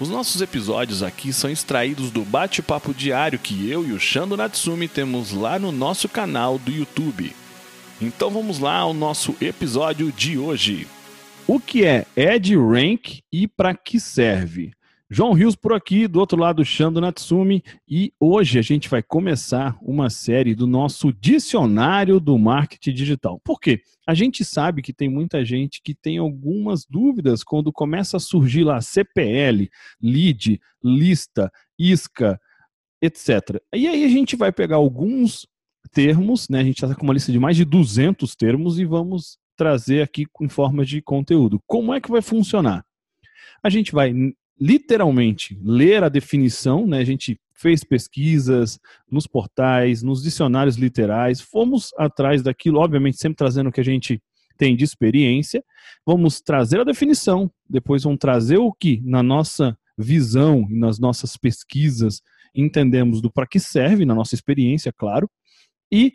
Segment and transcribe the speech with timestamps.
[0.00, 4.86] Os nossos episódios aqui são extraídos do bate-papo diário que eu e o Shando Natsumi
[4.86, 7.34] temos lá no nosso canal do YouTube.
[8.00, 10.86] Então vamos lá ao nosso episódio de hoje.
[11.48, 14.70] O que é EdRank e para que serve?
[15.10, 19.78] João Rios por aqui, do outro lado, Shando Natsumi, e hoje a gente vai começar
[19.80, 23.40] uma série do nosso dicionário do marketing digital.
[23.42, 23.80] Por quê?
[24.06, 28.64] A gente sabe que tem muita gente que tem algumas dúvidas quando começa a surgir
[28.64, 32.38] lá CPL, lead, lista, isca,
[33.00, 33.62] etc.
[33.74, 35.46] E aí a gente vai pegar alguns
[35.90, 36.60] termos, né?
[36.60, 40.26] A gente está com uma lista de mais de 200 termos e vamos trazer aqui
[40.38, 41.62] em forma de conteúdo.
[41.66, 42.84] Como é que vai funcionar?
[43.62, 44.12] A gente vai
[44.60, 46.98] literalmente ler a definição, né?
[46.98, 48.78] A gente fez pesquisas
[49.10, 54.22] nos portais, nos dicionários literais, fomos atrás daquilo, obviamente sempre trazendo o que a gente
[54.56, 55.64] tem de experiência.
[56.06, 61.36] Vamos trazer a definição, depois vamos trazer o que na nossa visão e nas nossas
[61.36, 62.22] pesquisas
[62.54, 65.28] entendemos do para que serve, na nossa experiência, claro,
[65.90, 66.14] e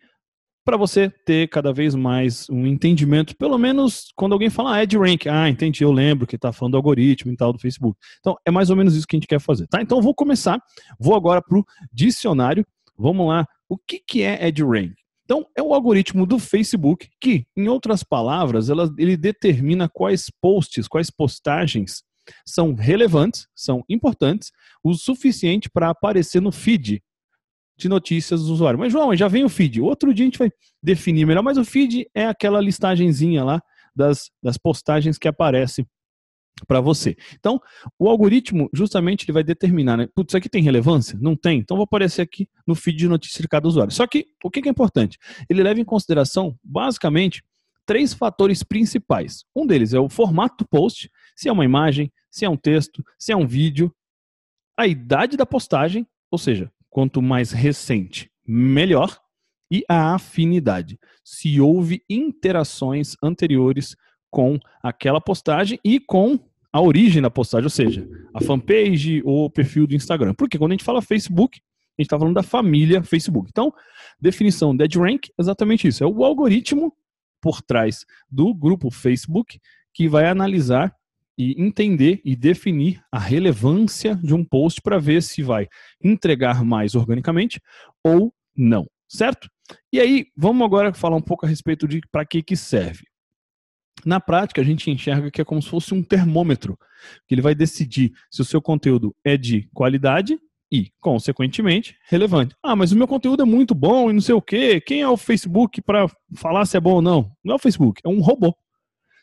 [0.63, 5.27] para você ter cada vez mais um entendimento, pelo menos quando alguém fala ah, Rank,
[5.27, 7.97] ah, entendi, eu lembro que está falando do algoritmo e tal do Facebook.
[8.19, 9.81] Então, é mais ou menos isso que a gente quer fazer, tá?
[9.81, 10.59] Então, vou começar,
[10.99, 12.65] vou agora para o dicionário,
[12.97, 14.93] vamos lá, o que, que é Rank?
[15.25, 20.87] Então, é o algoritmo do Facebook que, em outras palavras, ela, ele determina quais posts,
[20.87, 22.03] quais postagens
[22.45, 24.51] são relevantes, são importantes,
[24.83, 27.01] o suficiente para aparecer no feed
[27.83, 28.79] de notícias do usuário.
[28.79, 29.81] Mas, João, já vem o feed.
[29.81, 30.49] Outro dia a gente vai
[30.81, 33.61] definir melhor, mas o feed é aquela listagenzinha lá
[33.95, 35.85] das, das postagens que aparece
[36.67, 37.15] para você.
[37.39, 37.59] Então,
[37.99, 40.07] o algoritmo justamente ele vai determinar, né?
[40.15, 41.17] Putz, isso aqui tem relevância?
[41.21, 41.59] Não tem.
[41.59, 43.91] Então, vou aparecer aqui no feed de notícias de cada usuário.
[43.91, 45.17] Só que, o que é importante?
[45.49, 47.43] Ele leva em consideração, basicamente,
[47.85, 49.43] três fatores principais.
[49.55, 53.03] Um deles é o formato do post, se é uma imagem, se é um texto,
[53.19, 53.93] se é um vídeo,
[54.77, 59.19] a idade da postagem, ou seja, quanto mais recente, melhor,
[59.71, 60.99] e a afinidade.
[61.23, 63.95] Se houve interações anteriores
[64.29, 66.39] com aquela postagem e com
[66.71, 70.35] a origem da postagem, ou seja, a fanpage ou o perfil do Instagram.
[70.35, 73.49] Porque quando a gente fala Facebook, a gente está falando da família Facebook.
[73.49, 73.73] Então,
[74.21, 76.03] definição de EdRank é exatamente isso.
[76.03, 76.95] É o algoritmo
[77.41, 79.59] por trás do grupo Facebook
[79.91, 80.95] que vai analisar
[81.37, 85.67] e entender e definir a relevância de um post para ver se vai
[86.03, 87.59] entregar mais organicamente
[88.03, 89.49] ou não, certo?
[89.91, 93.03] E aí, vamos agora falar um pouco a respeito de para que que serve.
[94.05, 96.77] Na prática, a gente enxerga que é como se fosse um termômetro,
[97.27, 100.37] que ele vai decidir se o seu conteúdo é de qualidade
[100.71, 102.55] e, consequentemente, relevante.
[102.61, 104.81] Ah, mas o meu conteúdo é muito bom e não sei o quê.
[104.81, 107.31] Quem é o Facebook para falar se é bom ou não?
[107.43, 108.55] Não é o Facebook, é um robô.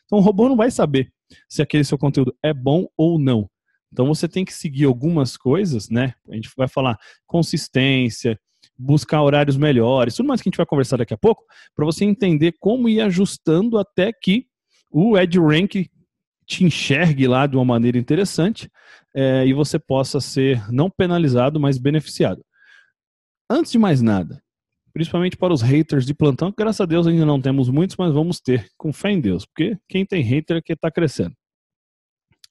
[0.05, 1.11] Então o robô não vai saber
[1.47, 3.49] se aquele seu conteúdo é bom ou não.
[3.91, 6.13] Então você tem que seguir algumas coisas, né?
[6.29, 6.97] A gente vai falar
[7.27, 8.39] consistência,
[8.77, 11.43] buscar horários melhores, tudo mais que a gente vai conversar daqui a pouco,
[11.75, 14.47] para você entender como ir ajustando até que
[14.89, 15.89] o EdRank
[16.45, 18.69] te enxergue lá de uma maneira interessante
[19.15, 22.43] é, e você possa ser não penalizado, mas beneficiado.
[23.49, 24.41] Antes de mais nada,
[24.93, 28.13] principalmente para os haters de plantão, que graças a Deus ainda não temos muitos, mas
[28.13, 31.35] vamos ter, com fé em Deus, porque quem tem hater é que está crescendo.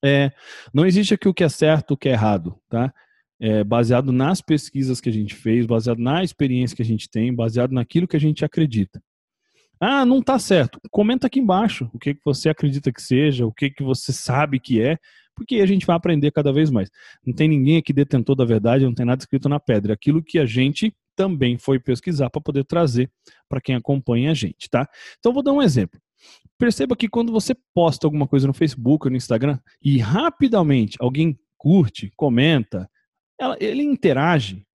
[0.03, 0.33] É,
[0.73, 2.93] não existe aqui o que é certo, o que é errado, tá?
[3.39, 7.35] É, baseado nas pesquisas que a gente fez, baseado na experiência que a gente tem,
[7.35, 9.03] baseado naquilo que a gente acredita.
[9.79, 10.79] Ah, não está certo.
[10.91, 14.61] Comenta aqui embaixo o que, que você acredita que seja, o que, que você sabe
[14.61, 14.99] que é,
[15.35, 16.91] porque a gente vai aprender cada vez mais.
[17.27, 19.95] Não tem ninguém aqui detentor da verdade, não tem nada escrito na pedra.
[19.95, 23.13] Aquilo que a gente também foi pesquisar para poder trazer
[23.47, 24.89] para quem acompanha a gente, tá?
[25.19, 26.01] Então vou dar um exemplo.
[26.57, 31.39] Perceba que quando você posta alguma coisa no Facebook ou no Instagram e rapidamente alguém
[31.59, 32.89] curte, comenta,
[33.39, 34.67] ela, ele interage,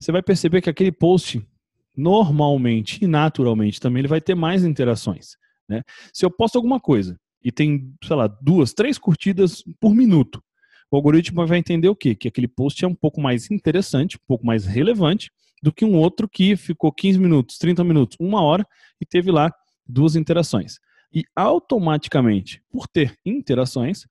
[0.00, 1.46] você vai perceber que aquele post
[1.94, 5.36] normalmente e naturalmente também ele vai ter mais interações.
[5.68, 5.82] Né?
[6.14, 10.42] Se eu posto alguma coisa e tem, sei lá, duas, três curtidas por minuto,
[10.90, 12.14] o algoritmo vai entender o quê?
[12.14, 15.30] Que aquele post é um pouco mais interessante, um pouco mais relevante
[15.62, 18.66] do que um outro que ficou 15 minutos, 30 minutos, uma hora
[19.00, 19.52] e teve lá
[19.86, 20.78] duas interações.
[21.12, 24.06] E automaticamente, por ter interações,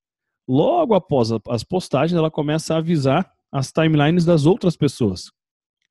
[0.47, 5.31] logo após as postagens, ela começa a avisar as timelines das outras pessoas.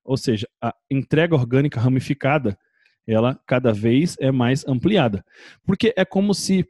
[0.04, 2.58] Ou seja, a entrega orgânica ramificada
[3.08, 5.24] ela cada vez é mais ampliada.
[5.64, 6.68] Porque é como se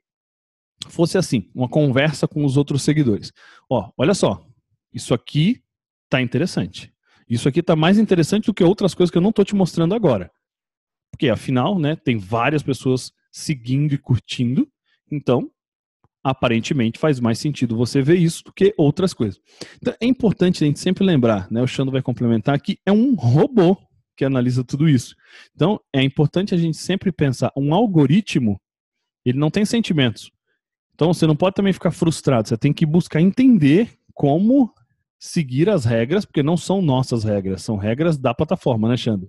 [0.88, 3.32] fosse assim, uma conversa com os outros seguidores.
[3.69, 4.46] Ó, olha só,
[4.93, 5.61] isso aqui
[6.08, 6.93] tá interessante.
[7.29, 9.95] Isso aqui tá mais interessante do que outras coisas que eu não tô te mostrando
[9.95, 10.31] agora.
[11.11, 14.69] Porque afinal, né, tem várias pessoas seguindo e curtindo.
[15.11, 15.51] Então,
[16.23, 19.41] aparentemente faz mais sentido você ver isso do que outras coisas.
[19.77, 23.15] Então, é importante a gente sempre lembrar, né, o Xando vai complementar que é um
[23.15, 23.77] robô
[24.17, 25.15] que analisa tudo isso.
[25.55, 28.61] Então, é importante a gente sempre pensar, um algoritmo,
[29.25, 30.31] ele não tem sentimentos.
[30.95, 34.75] Então, você não pode também ficar frustrado, você tem que buscar entender como
[35.19, 39.29] seguir as regras, porque não são nossas regras, são regras da plataforma, né, Xando?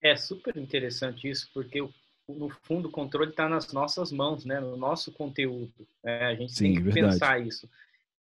[0.00, 1.80] É super interessante isso, porque
[2.28, 5.86] no fundo o controle está nas nossas mãos, né, no nosso conteúdo.
[6.04, 6.24] Né?
[6.26, 7.14] A gente Sim, tem que verdade.
[7.14, 7.68] pensar isso.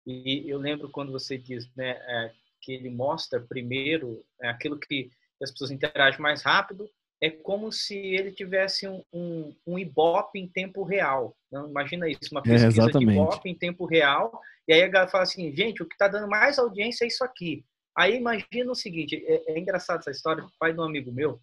[0.06, 5.12] E eu lembro quando você diz, né, é, que ele mostra primeiro é, aquilo que
[5.42, 6.90] as pessoas interagem mais rápido,
[7.22, 11.36] é como se ele tivesse um, um, um Ibope em tempo real.
[11.52, 14.88] Não, imagina isso, uma é, pesquisa é, de Ibope em tempo real, e aí a
[14.88, 17.66] galera fala assim, gente, o que está dando mais audiência é isso aqui.
[17.98, 21.42] Aí imagina o seguinte, é, é engraçado essa história, o pai de um amigo meu,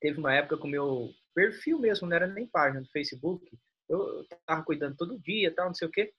[0.00, 3.46] teve uma época com o meu perfil mesmo, não era nem página do Facebook,
[3.88, 6.12] eu estava cuidando todo dia, tal, não sei o quê,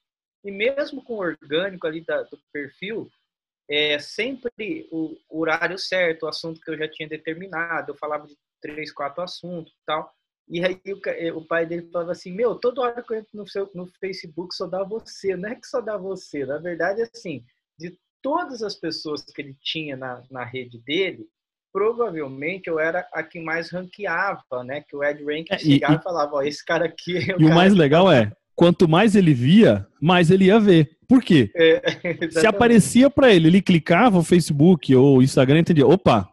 [0.44, 3.10] e mesmo com o orgânico ali da, do perfil,
[3.70, 8.36] é sempre o, horário certo, o assunto que eu já tinha determinado, eu falava de
[8.62, 10.12] três, quatro assuntos tal.
[10.48, 13.32] E aí o, é, o, pai dele falava assim, meu, toda hora que eu entro
[13.34, 17.02] no, seu, no Facebook só dá você, não é que só dá você, na verdade,
[17.02, 17.44] assim,
[17.80, 21.28] de todas as pessoas que ele tinha na, na rede dele,
[21.72, 24.82] provavelmente eu era a que mais ranqueava, né?
[24.82, 27.32] Que o Ed Rank é, chegava e, e falava, ó, esse cara aqui...
[27.32, 30.98] É o e o mais legal é, quanto mais ele via, mais ele ia ver.
[31.14, 31.52] Por quê?
[31.56, 31.80] É,
[32.42, 36.28] Se aparecia para ele, ele clicava o Facebook ou o Instagram e entendia, opa,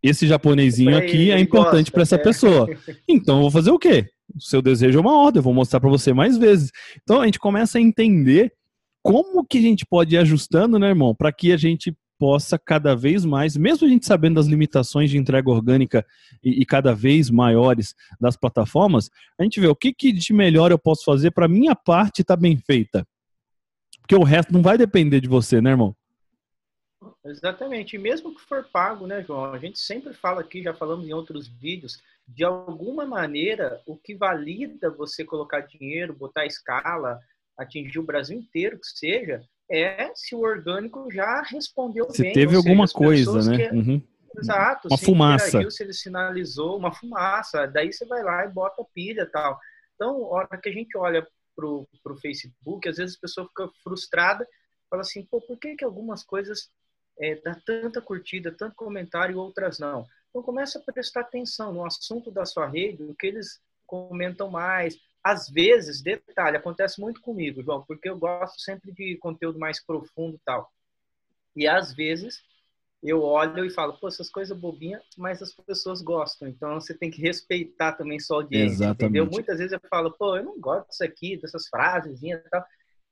[0.00, 2.18] esse japonesinho aqui é importante para essa é.
[2.18, 2.68] pessoa.
[3.08, 4.06] Então eu vou fazer o quê?
[4.32, 6.70] O seu desejo é uma ordem, eu vou mostrar para você mais vezes.
[7.02, 8.52] Então a gente começa a entender
[9.02, 12.94] como que a gente pode ir ajustando, né, irmão, para que a gente possa cada
[12.94, 16.06] vez mais, mesmo a gente sabendo das limitações de entrega orgânica
[16.44, 20.70] e, e cada vez maiores das plataformas, a gente vê o que, que de melhor
[20.70, 23.04] eu posso fazer para minha parte estar tá bem feita.
[24.12, 25.96] Porque o resto não vai depender de você, né, irmão?
[27.24, 27.96] Exatamente.
[27.96, 29.54] E mesmo que for pago, né, João?
[29.54, 31.98] A gente sempre fala aqui, já falamos em outros vídeos,
[32.28, 37.18] de alguma maneira, o que valida você colocar dinheiro, botar escala,
[37.56, 42.34] atingir o Brasil inteiro, que seja, é se o orgânico já respondeu se bem.
[42.34, 43.70] Se teve alguma coisa, né?
[43.70, 43.74] Que...
[43.74, 44.02] Uhum.
[44.36, 44.88] Exato.
[44.88, 45.70] Uma fumaça.
[45.70, 49.58] se ele sinalizou uma fumaça, daí você vai lá e bota pilha tal.
[49.94, 53.68] Então, a hora que a gente olha pro, pro Facebook, às vezes a pessoa fica
[53.82, 54.46] frustrada,
[54.90, 56.70] fala assim, pô, por que que algumas coisas
[57.18, 60.06] é, dá tanta curtida, tanto comentário e outras não?
[60.30, 64.98] Então, começa a prestar atenção no assunto da sua rede, o que eles comentam mais,
[65.22, 70.36] às vezes, detalhe, acontece muito comigo, João, porque eu gosto sempre de conteúdo mais profundo
[70.36, 70.72] e tal.
[71.54, 72.42] E às vezes
[73.02, 76.48] eu olho e falo, pô, essas coisas bobinhas, mas as pessoas gostam.
[76.48, 79.02] Então você tem que respeitar também sua audiência, Exatamente.
[79.02, 79.26] entendeu?
[79.26, 82.64] Muitas vezes eu falo, pô, eu não gosto disso aqui, dessas frases e tal,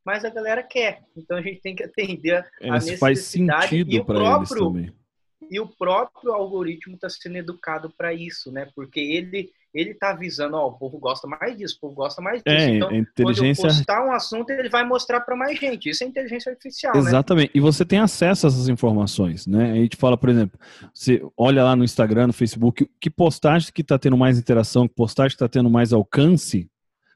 [0.05, 1.03] mas a galera quer.
[1.17, 3.01] Então a gente tem que atender a é, necessidade.
[3.01, 4.95] Faz sentido para eles também.
[5.51, 8.71] E o próprio algoritmo está sendo educado para isso, né?
[8.75, 12.43] Porque ele ele está avisando, ó, o povo gosta mais disso, o povo gosta mais
[12.43, 12.57] disso.
[12.57, 13.63] É, então, inteligência...
[13.63, 15.91] quando eu postar um assunto, ele vai mostrar para mais gente.
[15.91, 17.01] Isso é inteligência artificial, né?
[17.01, 17.49] Exatamente.
[17.49, 17.53] Né?
[17.55, 19.73] E você tem acesso a essas informações, né?
[19.73, 20.59] A gente fala, por exemplo,
[20.93, 24.95] você olha lá no Instagram, no Facebook, que postagem que está tendo mais interação, que
[24.95, 26.69] postagem que está tendo mais alcance,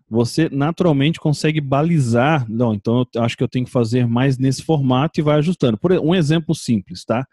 [0.08, 2.48] você naturalmente consegue balizar.
[2.48, 5.76] Não, então eu acho que eu tenho que fazer mais nesse formato e vai ajustando.
[5.76, 7.26] Por um exemplo simples, tá?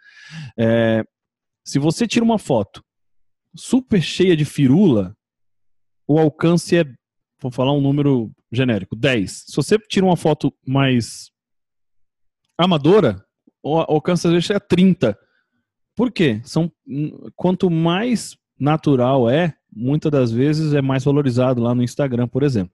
[0.58, 1.04] É,
[1.64, 2.84] se você tira uma foto
[3.56, 5.16] super cheia de firula,
[6.08, 6.86] o alcance é,
[7.42, 9.46] vou falar um número genérico, 10.
[9.48, 11.32] Se você tira uma foto mais
[12.58, 13.24] amadora,
[13.64, 15.18] o alcance às vezes é 30.
[15.96, 16.42] Por quê?
[16.44, 16.72] São,
[17.36, 22.74] quanto mais natural é, muitas das vezes é mais valorizado lá no Instagram, por exemplo.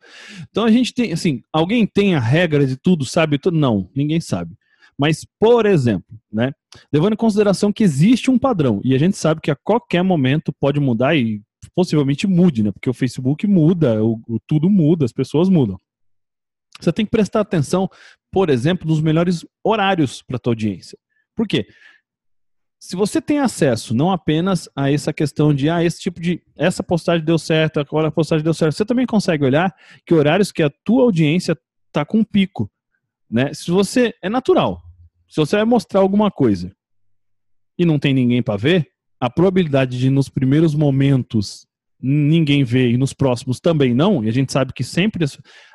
[0.49, 3.57] Então a gente tem, assim, alguém tem a regra de tudo, sabe tudo?
[3.57, 4.55] Não, ninguém sabe.
[4.97, 6.51] Mas, por exemplo, né,
[6.91, 10.51] levando em consideração que existe um padrão e a gente sabe que a qualquer momento
[10.59, 11.41] pode mudar e
[11.75, 12.71] possivelmente mude, né?
[12.71, 15.79] Porque o Facebook muda, o, o tudo muda, as pessoas mudam.
[16.79, 17.89] Você tem que prestar atenção,
[18.31, 20.97] por exemplo, nos melhores horários para a tua audiência.
[21.35, 21.67] Por quê?
[22.79, 26.83] Se você tem acesso não apenas a essa questão de ah, esse tipo de essa
[26.83, 29.75] postagem deu certo, agora a postagem deu certo, você também consegue olhar
[30.05, 32.69] que horários que a tua audiência está com pico,
[33.29, 33.51] né?
[33.53, 34.83] Se você é natural,
[35.27, 36.71] se você vai mostrar alguma coisa
[37.77, 38.87] e não tem ninguém para ver,
[39.19, 41.67] a probabilidade de nos primeiros momentos
[41.99, 45.25] ninguém ver e nos próximos também não, e a gente sabe que sempre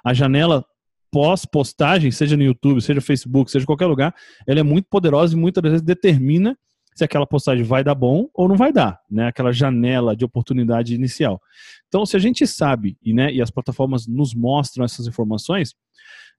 [0.04, 0.64] a janela
[1.11, 4.14] pós-postagem, seja no YouTube, seja no Facebook, seja em qualquer lugar,
[4.47, 6.56] ela é muito poderosa e muitas vezes determina
[6.94, 9.26] se aquela postagem vai dar bom ou não vai dar, né?
[9.26, 11.40] Aquela janela de oportunidade inicial.
[11.88, 15.75] Então, se a gente sabe e, né, e as plataformas nos mostram essas informações,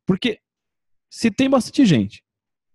[0.05, 0.39] porque
[1.09, 2.22] se tem bastante gente,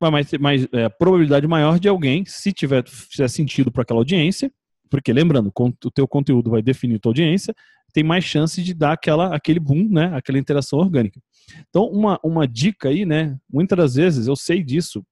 [0.01, 4.51] vai mais é, probabilidade maior de alguém, se tiver fizer sentido para aquela audiência,
[4.91, 7.55] porque lembrando, o teu conteúdo vai definir tua audiência,
[7.93, 10.11] tem mais chance de dar aquela, aquele boom, né?
[10.15, 11.21] Aquela interação orgânica.
[11.69, 13.37] Então, uma, uma dica aí, né?
[13.51, 15.05] Muitas das vezes, eu sei disso,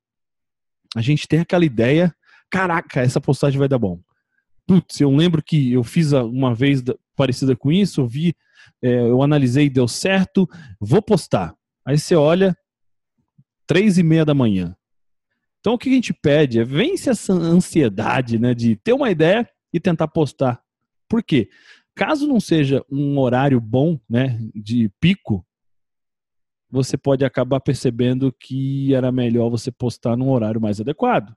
[0.95, 2.15] a gente tem aquela ideia,
[2.51, 4.01] caraca, essa postagem vai dar bom.
[4.67, 6.83] Putz, eu lembro que eu fiz uma vez
[7.17, 8.35] parecida com isso, eu vi,
[8.83, 10.49] é, eu analisei, deu certo,
[10.81, 11.55] vou postar.
[11.85, 12.57] Aí você olha,
[13.67, 14.77] três e meia da manhã.
[15.61, 19.49] Então o que a gente pede é vence essa ansiedade, né, de ter uma ideia
[19.73, 20.63] e tentar postar.
[21.09, 21.51] Por quê?
[21.95, 25.45] Caso não seja um horário bom, né, de pico,
[26.71, 31.35] você pode acabar percebendo que era melhor você postar num horário mais adequado.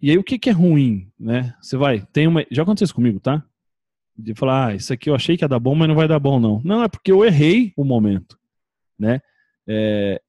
[0.00, 1.54] E aí o que, que é ruim, né?
[1.60, 3.44] Você vai, tem uma, já aconteceu isso comigo, tá?
[4.16, 6.18] De falar, ah, isso aqui eu achei que ia dar bom, mas não vai dar
[6.18, 6.60] bom não.
[6.64, 8.38] Não, é porque eu errei o momento,
[8.98, 9.20] né?
[9.66, 10.20] É,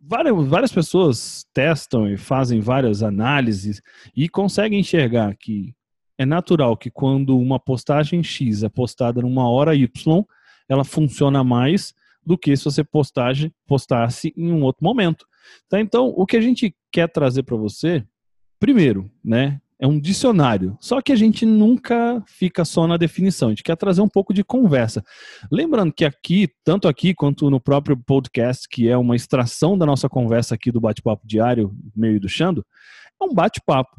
[0.00, 3.82] várias, várias pessoas testam e fazem várias análises
[4.14, 5.74] e conseguem enxergar que
[6.18, 10.24] é natural que quando uma postagem X é postada numa hora Y,
[10.68, 15.26] ela funciona mais do que se você postagem, postasse em um outro momento.
[15.68, 15.80] Tá?
[15.80, 18.04] Então, o que a gente quer trazer para você,
[18.58, 20.76] primeiro, né, é um dicionário.
[20.80, 24.32] Só que a gente nunca fica só na definição, a gente quer trazer um pouco
[24.32, 25.04] de conversa.
[25.50, 30.08] Lembrando que aqui, tanto aqui quanto no próprio podcast, que é uma extração da nossa
[30.08, 32.64] conversa aqui do bate-papo diário, meio do Xando,
[33.20, 33.96] é um bate-papo.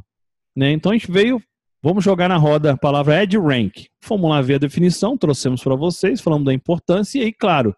[0.56, 0.72] Né?
[0.72, 1.42] Então a gente veio,
[1.82, 3.88] vamos jogar na roda a palavra EdRank.
[4.02, 7.76] Fomos lá ver a definição, trouxemos para vocês, falamos da importância e aí, claro,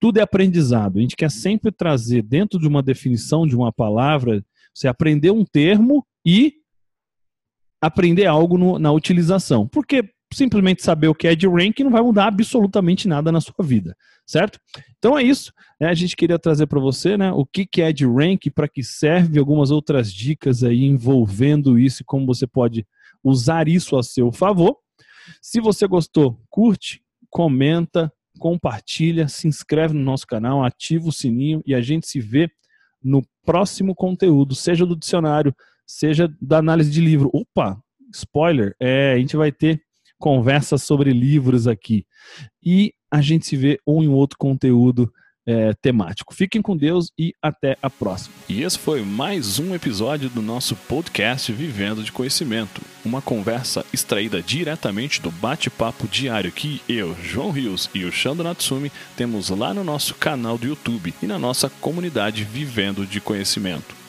[0.00, 0.98] tudo é aprendizado.
[0.98, 4.42] A gente quer sempre trazer dentro de uma definição de uma palavra,
[4.74, 6.61] você aprender um termo e
[7.82, 9.66] aprender algo no, na utilização.
[9.66, 13.62] Porque simplesmente saber o que é de rank não vai mudar absolutamente nada na sua
[13.62, 14.58] vida, certo?
[14.96, 15.52] Então é isso.
[15.78, 15.88] Né?
[15.88, 18.82] A gente queria trazer para você né, o que, que é de rank, para que
[18.82, 22.86] serve, algumas outras dicas aí envolvendo isso e como você pode
[23.22, 24.76] usar isso a seu favor.
[25.40, 31.74] Se você gostou, curte, comenta, compartilha, se inscreve no nosso canal, ativa o sininho e
[31.74, 32.50] a gente se vê
[33.02, 35.54] no próximo conteúdo, seja do dicionário,
[35.86, 37.30] seja da análise de livro.
[37.32, 37.78] Opa,
[38.12, 39.82] spoiler, é, a gente vai ter
[40.18, 42.04] conversas sobre livros aqui.
[42.64, 45.12] E a gente se vê um em outro conteúdo
[45.46, 46.34] é, temático.
[46.34, 48.34] Fiquem com Deus e até a próxima.
[48.48, 54.40] E esse foi mais um episódio do nosso podcast Vivendo de Conhecimento, uma conversa extraída
[54.40, 59.82] diretamente do bate-papo diário que eu, João Rios e o Shando Natsumi temos lá no
[59.82, 64.01] nosso canal do YouTube e na nossa comunidade Vivendo de Conhecimento.